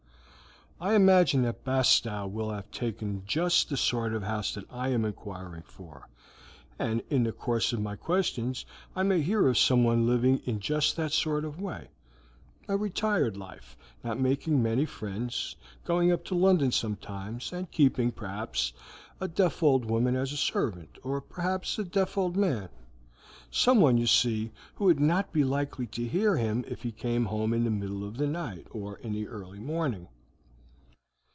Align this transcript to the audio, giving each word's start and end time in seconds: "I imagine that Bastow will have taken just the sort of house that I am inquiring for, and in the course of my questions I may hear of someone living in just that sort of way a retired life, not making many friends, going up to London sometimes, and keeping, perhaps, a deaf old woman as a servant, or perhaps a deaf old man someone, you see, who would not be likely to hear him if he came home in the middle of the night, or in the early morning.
"I 0.83 0.95
imagine 0.95 1.43
that 1.43 1.63
Bastow 1.63 2.25
will 2.25 2.49
have 2.49 2.71
taken 2.71 3.21
just 3.27 3.69
the 3.69 3.77
sort 3.77 4.15
of 4.15 4.23
house 4.23 4.55
that 4.55 4.65
I 4.73 4.87
am 4.87 5.05
inquiring 5.05 5.61
for, 5.61 6.09
and 6.79 7.03
in 7.07 7.21
the 7.23 7.31
course 7.31 7.71
of 7.71 7.79
my 7.79 7.95
questions 7.95 8.65
I 8.95 9.03
may 9.03 9.21
hear 9.21 9.47
of 9.47 9.59
someone 9.59 10.07
living 10.07 10.39
in 10.43 10.59
just 10.59 10.95
that 10.95 11.11
sort 11.11 11.45
of 11.45 11.61
way 11.61 11.89
a 12.67 12.77
retired 12.77 13.37
life, 13.37 13.77
not 14.03 14.19
making 14.19 14.63
many 14.63 14.87
friends, 14.87 15.55
going 15.85 16.11
up 16.11 16.25
to 16.25 16.33
London 16.33 16.71
sometimes, 16.71 17.53
and 17.53 17.69
keeping, 17.69 18.11
perhaps, 18.11 18.73
a 19.19 19.27
deaf 19.27 19.61
old 19.61 19.85
woman 19.85 20.15
as 20.15 20.33
a 20.33 20.35
servant, 20.35 20.97
or 21.03 21.21
perhaps 21.21 21.77
a 21.77 21.83
deaf 21.83 22.17
old 22.17 22.35
man 22.35 22.69
someone, 23.51 23.99
you 23.99 24.07
see, 24.07 24.51
who 24.77 24.85
would 24.85 24.99
not 24.99 25.31
be 25.31 25.43
likely 25.43 25.85
to 25.85 26.07
hear 26.07 26.37
him 26.37 26.65
if 26.67 26.81
he 26.81 26.91
came 26.91 27.25
home 27.25 27.53
in 27.53 27.65
the 27.65 27.69
middle 27.69 28.03
of 28.03 28.17
the 28.17 28.25
night, 28.25 28.65
or 28.71 28.97
in 28.97 29.13
the 29.13 29.27
early 29.27 29.59
morning. 29.59 30.07